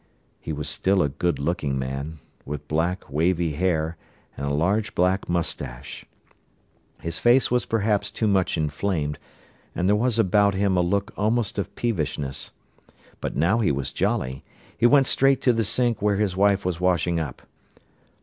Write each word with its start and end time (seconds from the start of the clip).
He 0.39 0.51
was 0.51 0.67
still 0.67 1.03
a 1.03 1.09
good 1.09 1.37
looking 1.37 1.77
man, 1.77 2.17
with 2.43 2.67
black, 2.67 3.07
wavy 3.11 3.51
hair, 3.51 3.97
and 4.35 4.47
a 4.47 4.51
large 4.51 4.95
black 4.95 5.29
moustache. 5.29 6.05
His 7.01 7.19
face 7.19 7.51
was 7.51 7.67
perhaps 7.67 8.09
too 8.09 8.25
much 8.25 8.57
inflamed, 8.57 9.19
and 9.75 9.87
there 9.87 9.95
was 9.95 10.17
about 10.17 10.55
him 10.55 10.75
a 10.75 10.81
look 10.81 11.13
almost 11.17 11.59
of 11.59 11.75
peevishness. 11.75 12.49
But 13.19 13.35
now 13.35 13.59
he 13.59 13.71
was 13.71 13.91
jolly. 13.93 14.43
He 14.75 14.87
went 14.87 15.05
straight 15.05 15.39
to 15.43 15.53
the 15.53 15.63
sink 15.63 16.01
where 16.01 16.15
his 16.17 16.35
wife 16.35 16.65
was 16.65 16.81
washing 16.81 17.19
up. 17.19 17.43